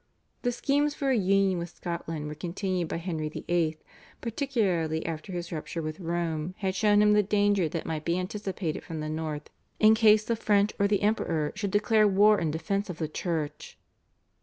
The 0.41 0.51
schemes 0.51 0.95
for 0.95 1.11
a 1.11 1.15
union 1.15 1.59
with 1.59 1.69
Scotland 1.77 2.27
were 2.27 2.33
continued 2.33 2.87
by 2.87 2.97
Henry 2.97 3.29
VIII., 3.29 3.77
particularly 4.19 5.05
after 5.05 5.31
his 5.31 5.51
rupture 5.51 5.83
with 5.83 5.99
Rome 5.99 6.55
had 6.57 6.73
shown 6.73 7.03
him 7.03 7.13
the 7.13 7.21
danger 7.21 7.69
that 7.69 7.85
might 7.85 8.03
be 8.03 8.17
anticipated 8.17 8.83
from 8.83 8.99
the 8.99 9.09
north 9.09 9.51
in 9.79 9.93
case 9.93 10.23
the 10.25 10.35
French 10.35 10.71
or 10.79 10.87
the 10.87 11.03
Emperor 11.03 11.51
should 11.53 11.69
declare 11.69 12.07
war 12.07 12.39
in 12.39 12.49
defence 12.49 12.89
of 12.89 12.97
the 12.97 13.07
Church. 13.07 13.77